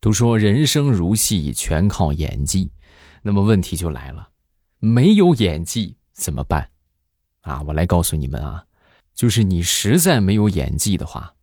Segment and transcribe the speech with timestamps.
[0.00, 2.70] 都说人生如戏，全靠演技。
[3.22, 4.28] 那么问题就来了，
[4.78, 6.70] 没有演技怎么办？
[7.40, 8.64] 啊，我来告诉你们啊，
[9.14, 11.34] 就是你实在没有演技的话，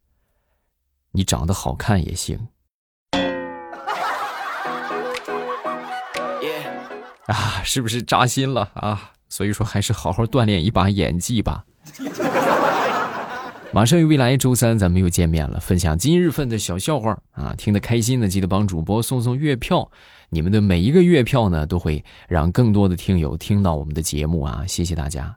[1.12, 2.48] 你长得好看也行。
[7.28, 9.12] 啊，是不是扎心了啊？
[9.28, 11.66] 所以说，还是好好锻炼一把演技吧。
[13.74, 17.54] 马上与未来周三，咱们又见面了，分享今日份的小笑话啊！
[17.58, 19.92] 听得开心的，记得帮主播送送月票。
[20.30, 24.64] 你们的每一个月票呢，都会让更多的听友听到我们的节目啊！
[24.66, 25.36] 谢谢大家。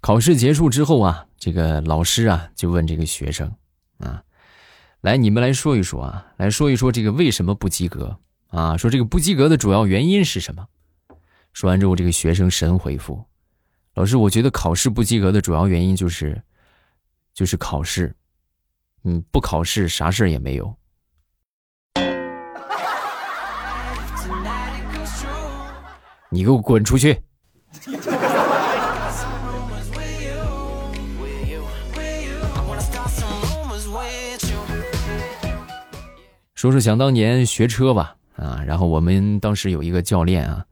[0.00, 3.54] 考试结束之后啊，这个老师啊就问这个学生
[3.98, 4.24] 啊，
[5.02, 8.76] 来，你们来说一说啊，来说一说这个为什么不及格啊？
[8.76, 10.66] 说这个不及格的主要原因是什么？
[11.52, 13.24] 说完之后，这个学生神回复
[13.94, 16.42] ：“老师，我觉得考试不及格的主要原因就是。”
[17.34, 18.14] 就是考试，
[19.02, 20.74] 嗯，不考试啥事儿也没有。
[26.30, 27.20] 你给我滚出去！
[36.54, 40.64] 说说想当年学车吧，啊，然后我们当时有一个教练啊，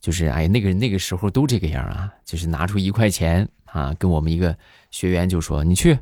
[0.00, 3.48] 就是哎，那个那个时候都这个样啊，就是拿出一块钱。
[3.70, 4.56] 啊，跟我们一个
[4.90, 5.98] 学员就说：“你去，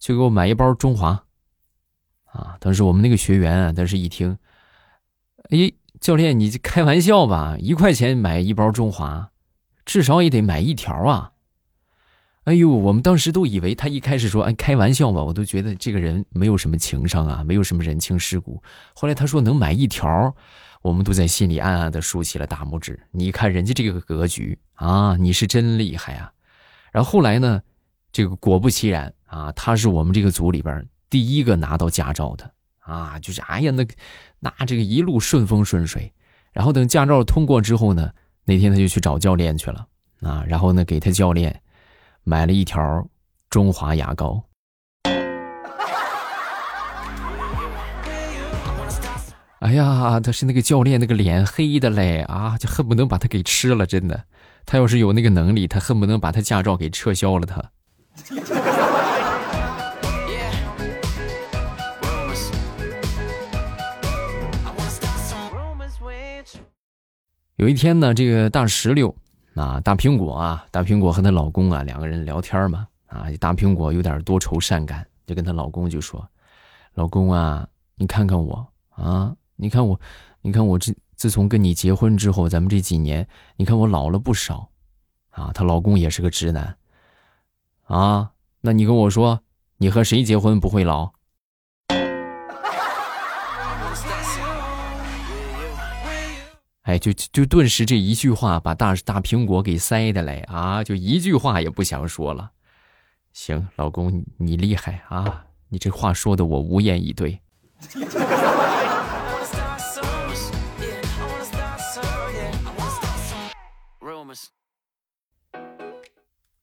[0.00, 1.22] 去给我买一包中华。”
[2.32, 4.38] 啊，当时我们那个学员啊，当时一听，
[5.50, 7.58] 哎，教练，你开玩笑吧？
[7.60, 9.30] 一块钱买一包中华，
[9.84, 11.32] 至少也得买一条啊！
[12.44, 18.62] 哎呦，我们当时都以为他一开始说“哎，开玩笑吧”，我都觉得这个人没有什么情商啊，没有什么人情世故。
[18.94, 20.34] 后来他说能买一条，
[20.84, 23.00] 我们都在心里暗暗的竖起了大拇指。
[23.10, 26.30] 你看人家这个格局啊，你是真厉害啊！
[26.92, 27.62] 然后后来呢，
[28.12, 33.86] 这个果不其然啊，他是我们这个组里边第一个拿到驾照的啊，就是哎呀，那
[34.40, 36.12] 那这个一路顺风顺水。
[36.52, 38.12] 然后等驾照通过之后呢，
[38.44, 39.88] 那天他就去找教练去了
[40.20, 41.62] 啊，然后呢给他教练
[42.24, 43.08] 买了一条
[43.48, 44.44] 中华牙膏。
[49.64, 54.24] 哎呀，他是那个教练那个脸黑的嘞啊，就恨不能把他给吃了，真的。
[54.66, 57.46] 他要是有那个能力，他恨不能把他驾照给撤销了。
[57.46, 57.64] 他
[67.56, 69.16] 有一天呢，这个大石榴
[69.54, 76.28] 啊，大苹果啊，大苹果和她老公啊两个人聊天嘛啊，大苹果有点多愁善感，就跟她老公就说
[76.92, 80.00] ：“老公啊，你看看我啊，你看我，
[80.42, 84.68] 你看我这。”自从跟你结婚之后，咱们这几年，你看我老了不少，
[85.30, 86.76] 啊，她老公也是个直男，
[87.84, 89.40] 啊，那你跟我说，
[89.78, 91.12] 你和谁结婚不会老？
[96.82, 102.50] 哎，就就顿时这一句话把大大苹果给塞的嘞啊，就一句话也不想说了。
[103.32, 107.40] 行，老公你厉害啊，你这话说的我无言以对。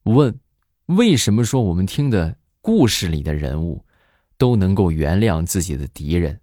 [0.04, 0.38] 问：
[0.86, 3.84] 为什么说我们听的故事里的人物
[4.36, 6.40] 都能够原谅自己的敌人，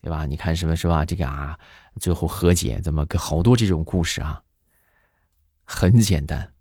[0.00, 0.24] 对吧？
[0.26, 1.04] 你看什么是吧？
[1.04, 1.58] 这个啊，
[2.00, 4.42] 最后和解，怎么好多这种故事啊？
[5.64, 6.52] 很简单，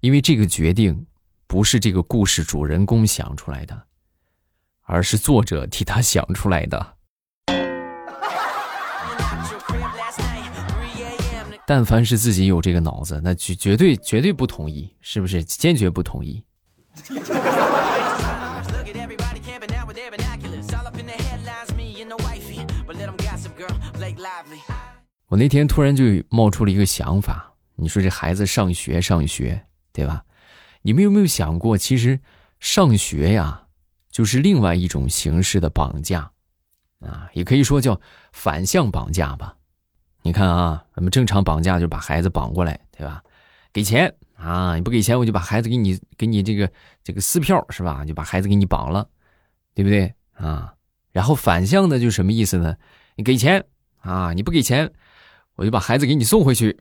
[0.00, 1.06] 因为这个决定
[1.46, 3.86] 不是这个故事主人公想出来的，
[4.82, 6.98] 而是作者替他想出来的。
[11.70, 15.44] 但凡是自己有这个脑子，那绝绝对绝对不同意，是不是？
[15.44, 16.42] 坚决不同意。
[25.28, 30.24] 我那天突然就冒出了一个想法，你说这孩子上学上学，对吧？
[30.82, 32.18] 你们有没有想过，其实
[32.58, 33.68] 上学呀，
[34.10, 36.32] 就是另外一种形式的绑架，
[36.98, 38.00] 啊，也可以说叫
[38.32, 39.54] 反向绑架吧。
[40.22, 43.22] 你看啊，咱们正常绑架就把孩子绑过来，对吧？
[43.72, 46.70] 给钱啊，你不给钱，我就把孩子给你给你这个
[47.02, 48.04] 这个撕票是吧？
[48.04, 49.08] 就把孩子给你绑了，
[49.74, 50.74] 对不对啊？
[51.12, 52.76] 然后反向的就什么意思呢？
[53.16, 53.64] 你给钱
[54.00, 54.92] 啊，你不给钱，
[55.56, 56.78] 我就把孩子给你送回去，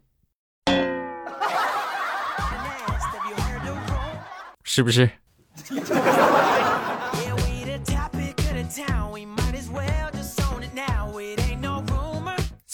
[4.64, 5.10] 是不是？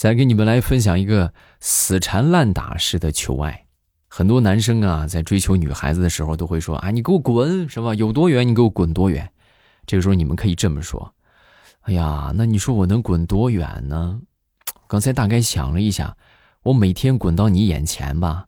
[0.06, 3.66] 再给你们来分享一个死缠烂打式的求爱。
[4.06, 7.92] 很多男生啊，在追求女孩子的时候，都会说：“啊，你给我滚，是吧？
[7.92, 9.28] 有多远你给我滚多远。”
[9.84, 11.12] 这个时候你们可以这么说
[11.82, 14.20] ：“哎呀，那你说我能滚多远呢？
[14.86, 16.16] 刚才大概想了一下，
[16.62, 18.46] 我每天滚到你眼前吧，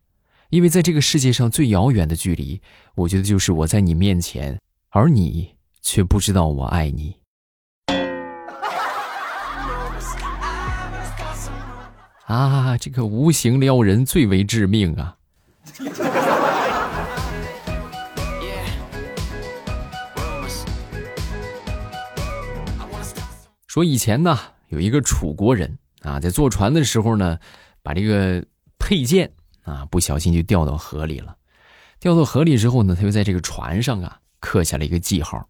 [0.50, 2.62] 因为在这个世界上最遥远的距离，
[2.94, 4.60] 我觉得就是我在你面前，
[4.90, 7.16] 而你却不知道我爱你。
[12.28, 15.16] 啊，这个无形撩人最为致命啊！
[23.66, 24.38] 说以前呢，
[24.68, 27.38] 有一个楚国人啊，在坐船的时候呢，
[27.82, 28.44] 把这个
[28.78, 29.32] 佩剑
[29.62, 31.34] 啊不小心就掉到河里了。
[31.98, 35.48] 掉到河里之后呢，他就在这个船上啊刻下了一个记号。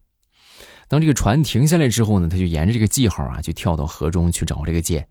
[0.87, 5.09] 当这个船停下来之后呢，他就沿着这个记号啊，就跳到河中去找这个剑。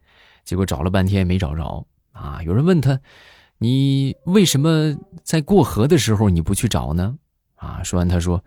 [0.47, 2.41] 结果找了半天没找着啊！
[2.41, 2.97] 有人问他
[3.59, 7.17] ：“你为什么在过河的时候你不去找呢？”
[7.59, 8.41] 啊，说完他说：“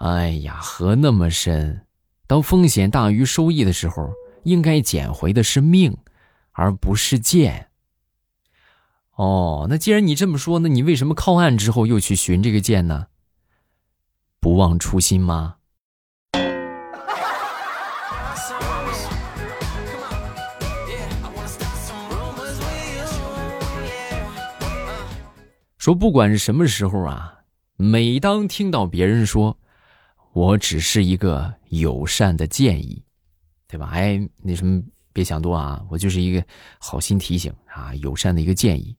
[0.00, 1.84] 哎呀，河那么深。”
[2.26, 4.10] 当风险大于收益的时候，
[4.44, 5.94] 应该捡回的是命，
[6.52, 7.68] 而不是剑。
[9.16, 13.08] 哦，那既然你这么说，那你为什么靠岸之后又去寻这个剑呢？
[14.40, 15.56] 不忘初心吗？
[25.82, 27.40] 说不管是什么时候啊，
[27.76, 29.58] 每当听到别人说。
[30.32, 33.02] 我只是一个友善的建议，
[33.66, 33.90] 对吧？
[33.92, 34.80] 哎，那什么，
[35.12, 35.84] 别想多啊！
[35.90, 36.46] 我就是一个
[36.78, 38.96] 好心提醒啊，友善的一个建议。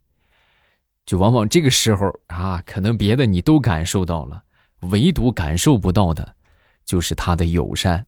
[1.06, 4.44] 就往往这个时候啊，可能别的你都感受到了，
[4.81, 6.35] 唯独感受不到的，
[6.83, 8.06] 就是他的友善。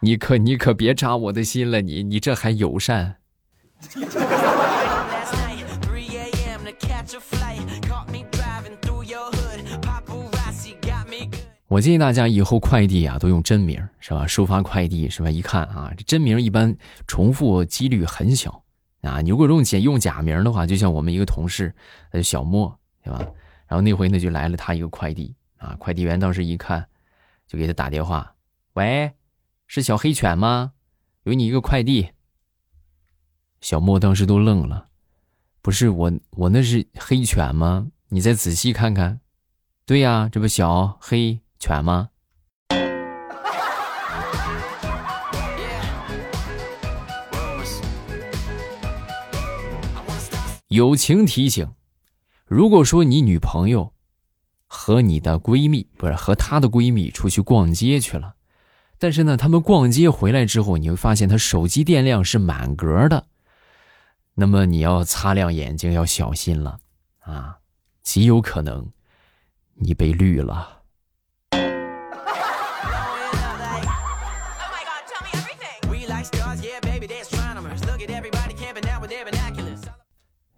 [0.00, 3.18] 你可你可别扎我的心了，你你这还友善？
[11.68, 14.26] 我建议大家以后快递啊都用真名，是吧？
[14.26, 15.30] 收发快递是吧？
[15.30, 16.76] 一看啊，这真名一般
[17.08, 18.62] 重复几率很小
[19.02, 19.20] 啊。
[19.20, 21.74] 你如果用假用假名的话，就像我们一个同事，
[22.12, 23.18] 呃，小莫，对吧？
[23.66, 26.86] 然后那回呢就来了他一个快递啊，快递员当时一看，
[27.46, 28.34] 就给他打电话，
[28.74, 29.12] 喂，
[29.66, 30.72] 是小黑犬吗？
[31.24, 32.10] 有你一个快递。
[33.64, 34.88] 小莫当时都愣了，
[35.62, 37.86] 不是我，我那是黑犬吗？
[38.10, 39.20] 你再仔细看看，
[39.86, 41.40] 对呀，这不小黑。
[41.58, 42.10] 犬吗？
[50.68, 51.66] 友情提醒：
[52.44, 53.94] 如果说你女朋友
[54.66, 58.34] 和你的闺蜜不是和她的闺蜜出去逛街去了，
[58.98, 63.28] 但是呢，他们逛街回来之后，你会发现她手机电量是满格的，
[64.36, 66.80] 那么你要擦亮眼睛，要小心了
[67.20, 67.58] 啊！
[68.02, 68.92] 极有可能
[69.74, 70.82] 你被绿了。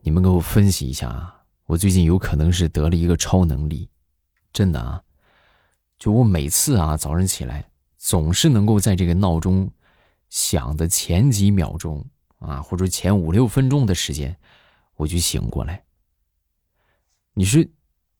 [0.00, 1.43] 你们给我分析一下啊！
[1.67, 3.90] 我最近有可能是得了一个超能力，
[4.55, 5.02] 真的啊！
[5.99, 7.69] 就我每次啊早上起来，
[7.99, 9.70] 总是能够在这个闹钟
[10.31, 12.02] 响的前几秒钟
[12.38, 14.37] 啊，或者前五六分钟的时间，
[14.97, 15.83] 我就醒过来。
[17.35, 17.65] 你说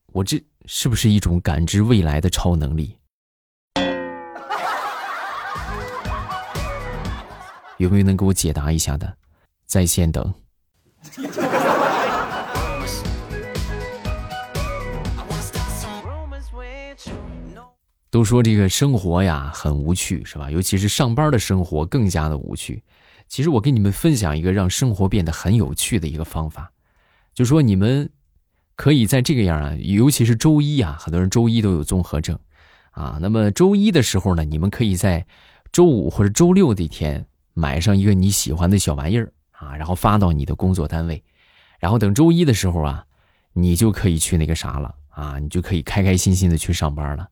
[0.07, 2.99] 我这是不是一种感知未来的超能力？
[7.79, 9.17] 有没有能给我解答一下的？
[9.67, 10.33] 在线等。
[18.09, 20.51] 都说这个生活呀很无趣，是吧？
[20.51, 22.83] 尤其是上班的生活更加的无趣。
[23.29, 26.71] 其实我跟你们分享一个让生活变得很有趣的一个方法，
[27.35, 28.09] 就说你们
[28.75, 32.39] 可以在这个样啊，尤其是周一啊，很多人周一都有综合症
[32.93, 33.19] 啊。
[33.21, 35.27] 那么周一的时候呢，你们可以在
[35.73, 41.23] 周五或者周六的一天买上一个你喜欢的小玩意儿啊，然后发到你的工作单位，
[41.79, 43.05] 然后等周一的时候啊，
[43.53, 47.29] 你就可以去那个啥了啊，你就可以开开心心的去上班了。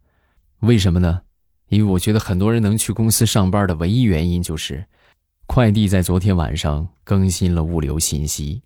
[0.61, 1.21] 为什么呢？
[1.69, 4.87] 因为我觉得很多人能去公司上班的唯一原因就是，
[5.47, 8.63] 快递在昨天晚上更新了物流信息，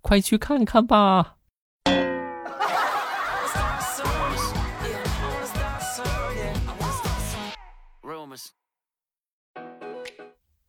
[0.00, 1.36] 快去看看吧。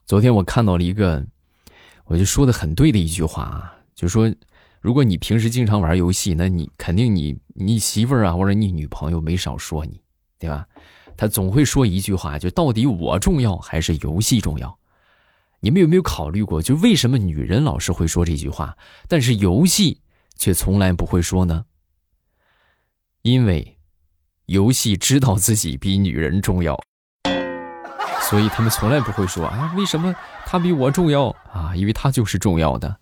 [0.06, 1.26] 昨天我看到了一个，
[2.06, 4.34] 我就说的很对的一句话啊，就说，
[4.80, 10.02] 如果你平时经常玩游戏，那你肯定你你媳妇儿啊或者你女朋友没少说你。
[10.40, 10.68] 对吧？
[11.18, 14.78] 他总会说一句话，就到底我重要还是游戏重要？
[15.60, 20.02] 你们有没有考虑过，就为什么女人老是会说这句话，但是游戏
[20.36, 21.66] 却从来不会说呢？
[23.24, 23.78] 因为
[24.46, 26.80] 游戏知道自己比女人重要，
[28.22, 31.76] 所以他们从来不会说啊，为什么他比我重要啊？
[31.76, 32.98] 因为他就是重要的。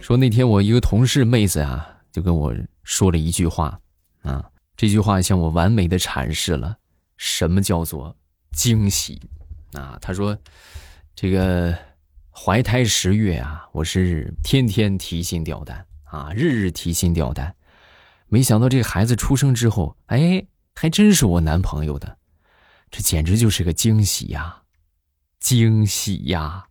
[0.00, 3.80] 说那天我一个同事妹子啊，就跟我说了一句话
[4.22, 4.44] 啊，
[4.82, 6.76] 这句话向我完美的阐释了
[7.16, 8.16] 什么叫做
[8.50, 9.22] 惊喜
[9.74, 9.96] 啊。
[10.02, 10.36] 他说，
[11.14, 11.72] 这个
[12.32, 17.54] 怀胎十月啊，我是天天提心吊胆啊，日日提心吊胆，
[18.26, 22.18] 没想到这个孩子出生之后，哎，还真是我男朋友的，
[22.90, 24.62] 这简直就是个惊喜呀，
[25.38, 26.66] 惊喜呀！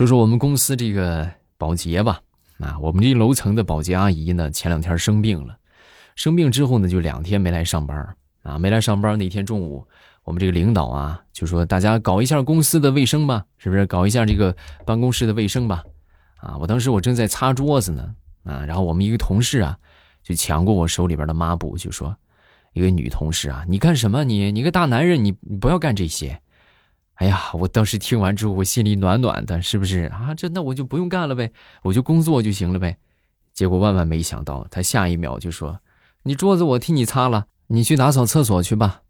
[0.00, 2.22] 说说我们公司这个保洁吧，
[2.58, 5.58] 啊，我们这楼层的保洁阿姨呢，前两天生病了，
[6.16, 9.86] 生病之后呢，就两天没来上班啊，没来上班那天中午，
[10.24, 13.84] 我们这个领导啊，就说大家搞一下公司的卫生吧，是不是？
[13.84, 15.84] 搞一下这个办公室的卫生吧，
[16.38, 18.14] 啊，我当时我正在擦桌子呢，
[18.44, 19.78] 啊，然后我们一个同事啊，
[20.22, 22.16] 就抢过我手里边的抹布，就说，
[22.72, 24.24] 一个女同事啊，你干什么？
[24.24, 26.40] 你你个大男人，你你不要干这些。
[27.20, 30.32] 哎呀，我当时听完之后，我心里暖暖的，是不是啊？
[30.34, 32.96] 这那我就不用干了呗，我就工作就行了呗。
[33.52, 35.80] 结果万万没想到，他下一秒就说
[36.24, 39.02] ：“你桌子我替你擦了，你去打扫厕所去吧。”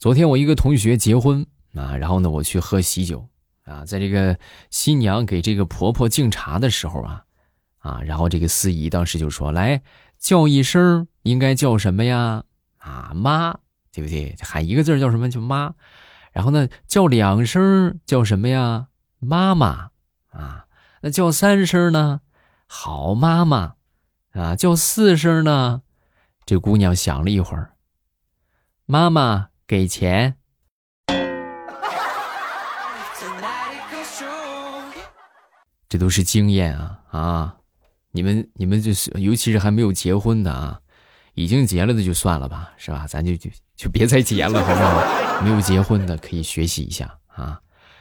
[0.00, 3.24] 昨天我一个同学结婚啊，然后呢，我去喝喜酒
[3.66, 4.36] 啊，在这个
[4.70, 7.22] 新娘给这个婆婆敬茶的时候啊。
[7.82, 9.82] 啊，然后这个司仪当时就说：“来
[10.18, 12.44] 叫一声，应该叫什么呀？
[12.78, 13.58] 啊，妈，
[13.92, 14.36] 对不对？
[14.40, 15.28] 喊一个字叫什么？
[15.28, 15.74] 叫妈。
[16.32, 18.86] 然后呢，叫两声叫什么呀？
[19.18, 19.90] 妈妈。
[20.30, 20.66] 啊，
[21.02, 22.20] 那叫三声呢？
[22.66, 23.74] 好妈妈。
[24.32, 25.82] 啊，叫四声呢？
[26.46, 27.74] 这姑娘想了一会儿，
[28.86, 30.36] 妈妈给钱。
[35.88, 37.56] 这都是经验啊啊！”
[38.14, 40.78] 你们你们就是，尤其是还没有结婚的啊，
[41.32, 43.06] 已经结了的就算了吧，是吧？
[43.08, 45.42] 咱就就就别再结了，好不好？
[45.42, 47.58] 没有结婚的可以学习一下啊，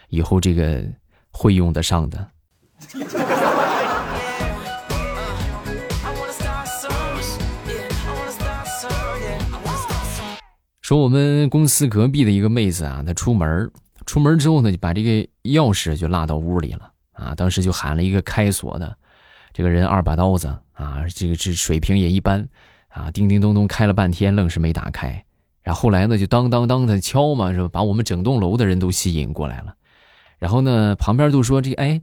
[0.10, 0.84] 以后这个
[1.32, 2.27] 会用得上的。
[10.82, 13.72] 说我们公司隔壁的一个妹子啊，她出门
[14.06, 15.10] 出门之后呢，就把这个
[15.44, 18.98] 钥匙就落到屋里了啊，当时就喊了一个开锁的。
[19.53, 22.48] 这个人二把刀子啊，这个这水平也一般
[22.89, 25.24] 啊，叮叮咚咚开了半天，愣是没打开。
[25.62, 27.70] 然后后来呢，就当当当的敲嘛，是吧？
[27.72, 29.75] 把我们整栋楼的人都吸引过来了。
[30.39, 32.01] 然后呢，旁边都说这哎，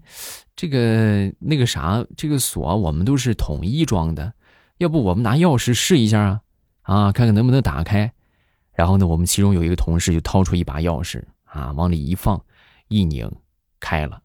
[0.54, 4.32] 这个那个啥，这个锁我们都是统一装的，
[4.76, 6.40] 要不我们拿钥匙试一下啊？
[6.82, 8.12] 啊，看看能不能打开。
[8.74, 12.40] 然后呢，我们其中有一个同事就掏出一把钥匙啊，往里一放，
[12.86, 13.28] 一拧，
[13.80, 14.22] 开了。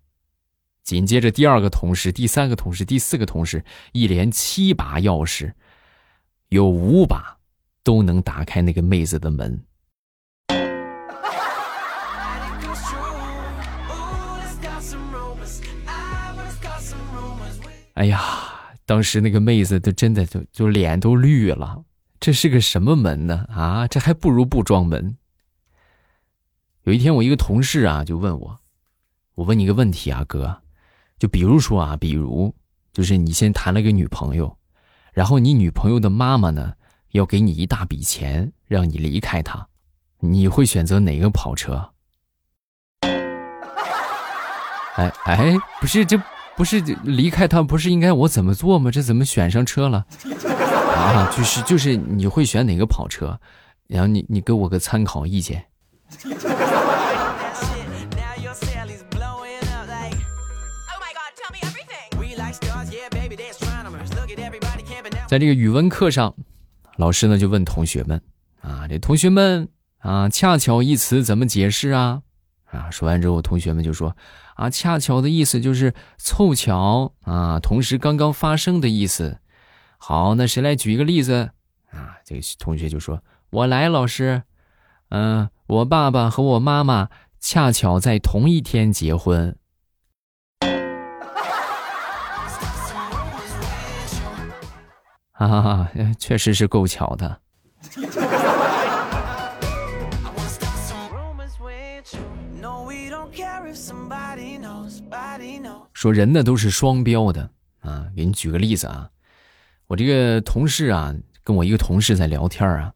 [0.84, 3.64] 紧接着，第二个同事、第三个同事、第四个同事，
[3.94, 5.54] 一连七把钥匙，
[6.50, 7.38] 有五把
[7.84, 9.64] 都能打开那个妹子的门。
[17.94, 18.20] 哎呀，
[18.86, 21.86] 当时那个妹子都真的就就脸都绿了，
[22.20, 23.46] 这是个什么门呢？
[23.50, 25.16] 啊，这还不如不装门。
[26.84, 28.60] 有一天，我一个同事啊就问我
[29.36, 30.63] ：“我问你个问题啊，哥。”
[31.20, 32.54] 就比如说啊，比如
[32.92, 34.58] 就是你先谈了个女朋友，
[35.14, 36.74] 然后你女朋友的妈妈呢
[37.12, 39.68] 要给你一大笔钱，让你离开她，
[40.20, 41.92] 你会选择哪个跑车？
[44.96, 46.22] 哎哎，不是，这
[46.56, 48.92] 不是离开他，不是应该我怎么做吗？
[48.92, 50.06] 这怎么选上车了？
[50.94, 53.40] 啊，就是就是你会选哪个跑车？
[53.88, 55.66] 然后你你给我个参考意见。
[65.34, 66.36] 在这个语文课上，
[66.96, 68.22] 老师呢就问同学们
[68.62, 72.22] ：“啊，这同学们啊，恰巧一词怎么解释啊？”
[72.70, 74.16] 啊，说完之后，同学们就说
[74.54, 79.40] ：“啊，恰巧的意思就是凑巧啊，同时刚刚发生的意思。”
[79.98, 81.50] 好，那谁来举一个例子？
[81.90, 84.44] 啊，这个同学就说：“我来，老师。
[85.10, 87.10] 嗯，我爸爸和我妈妈
[87.40, 89.58] 恰巧在同一天结婚。”
[95.36, 97.42] 哈哈， 确实是够巧的。
[105.94, 107.50] 说人呢都是双标的
[107.80, 108.08] 啊。
[108.16, 109.10] 给你举个例子啊，
[109.88, 111.14] 我这个同事啊，
[111.44, 112.94] 跟我一个同事在聊天啊，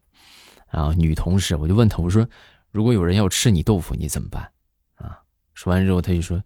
[0.68, 2.26] 啊，女同事，我就问他，我说，
[2.70, 4.52] 如果有人要吃你豆腐，你怎么办？
[4.94, 5.18] 啊，
[5.54, 6.40] 说完之后他就说，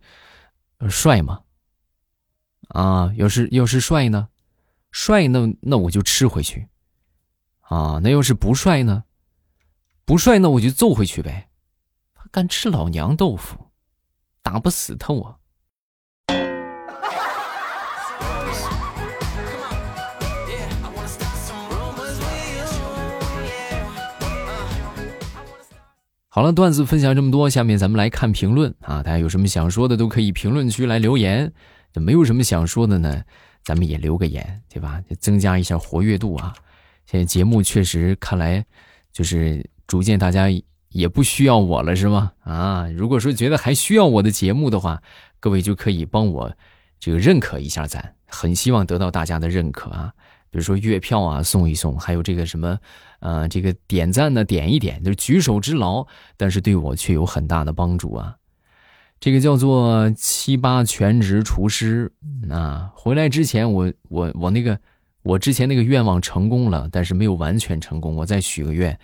[0.89, 1.41] 帅吗？
[2.69, 4.29] 啊，要是要是帅呢？
[4.93, 6.69] 帅那那我就吃回去。
[7.63, 9.05] 啊，那要是不帅呢？
[10.05, 11.49] 不帅那我就揍回去呗。
[12.31, 13.57] 敢吃老娘豆腐，
[14.43, 15.39] 打不死他我。
[26.29, 29.03] 好了，段子分享这么多，下面咱们来看评论啊！
[29.03, 31.53] 大家有什么想说的，都可以评论区来留言。
[31.95, 33.23] 没有什么想说的呢，
[33.65, 35.01] 咱们也留个言，对吧？
[35.09, 36.53] 就增加一下活跃度啊！
[37.07, 38.65] 现在节目确实看来，
[39.13, 40.47] 就是逐渐大家
[40.89, 42.33] 也不需要我了，是吗？
[42.41, 45.03] 啊，如果说觉得还需要我的节目的话，
[45.41, 46.53] 各位就可以帮我
[46.99, 50.13] 这个认可一下咱，很希望得到大家的认可啊！
[50.51, 52.79] 比如说月票啊送一送，还有这个什么，
[53.21, 58.37] 呃，这个点赞呢点一点，就是举手之劳，但是对我却有很大的帮助啊！
[59.23, 62.13] 这个叫做七八全职厨师
[62.51, 64.77] 啊，回来之前我我我那个。
[65.25, 68.17] 我之前那个愿望成功了，但是没有完全成功。
[68.17, 68.99] 我再许个愿，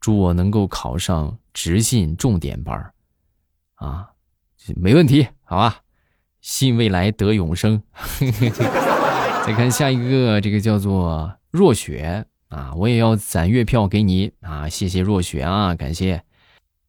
[0.00, 2.92] 祝我能够考上直信重点班儿
[3.76, 4.10] 啊，
[4.76, 5.78] 没问题，好吧？
[6.42, 7.82] 信未来得永生。
[9.46, 16.22] 再看下一个，这个叫做若雪啊，我也要攒月票给你啊，谢谢若雪啊，感谢。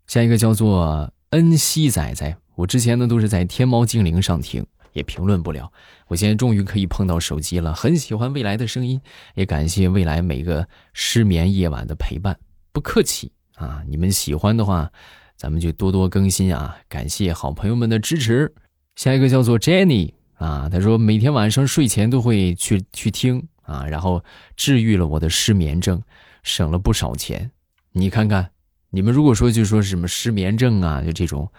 [0.08, 4.66] 下一个叫做恩熙仔仔，我之前呢都是在天猫精灵上听。
[4.94, 5.74] 也评论不了，
[6.08, 9.02] 我现在终于可以碰到手机了，很喜欢未来的声音，
[9.34, 12.38] 也感谢未来每个失眠夜晚的陪伴，
[12.72, 13.82] 不客气啊！
[13.88, 14.92] 你们喜欢的话，
[15.36, 16.78] 咱们就多多更新啊！
[16.88, 18.54] 感谢好朋友们的支持。
[18.96, 24.24] 下一个叫做 Jenny 啊，他说每天晚上睡前都会去去听啊，然后
[24.56, 26.00] 治愈了我的失眠症，
[26.44, 27.50] 省了不少钱。
[27.94, 28.52] 你看看，
[28.92, 31.52] 你们如果说就说什么失眠症啊，就这种。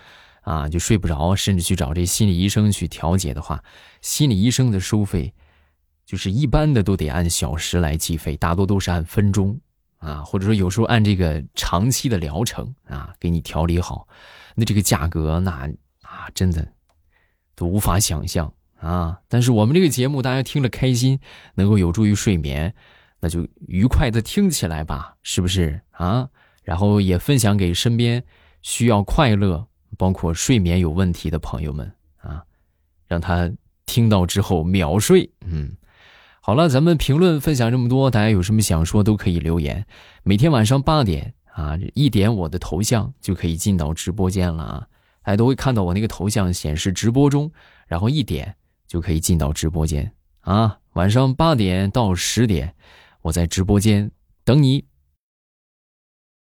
[0.45, 3.65] 啊，就睡不着，甚至去找这心理医生去调节的话，
[4.01, 5.33] 心理医生的收费，
[6.07, 9.59] 就是一般的都得按小时来计费，大多都是按分钟
[9.99, 14.07] 啊，或者说有时候按这个长期的疗程啊，给你调理好，
[14.55, 15.67] 那这个价格那
[16.03, 16.73] 啊，真的
[17.55, 19.19] 都无法想象啊。
[19.29, 21.19] 但是我们这个节目大家听了开心，
[21.55, 22.75] 能够有助于睡眠，
[23.21, 26.29] 那就愉快的听起来吧，是不是啊？
[26.63, 28.23] 然后也分享给身边
[28.61, 29.69] 需要快乐。
[29.97, 32.43] 包括睡眠有问题的朋友们啊，
[33.07, 33.51] 让他
[33.87, 35.31] 听到之后秒睡。
[35.47, 35.77] 嗯，
[36.41, 39.87] 好了，咱们评论分享这么多，大家有什么想说都可以留言。
[40.23, 44.87] 每天晚上八点啊，一点我的头像就可以进到直播间了啊，
[45.23, 47.51] 大家都会看到我那个头像显示直播中，
[47.87, 48.55] 然后一点
[48.87, 50.79] 就可以进到直播间啊。
[50.95, 52.75] 晚上八点到十点，
[53.23, 54.11] 我在直播间
[54.45, 54.85] 等你。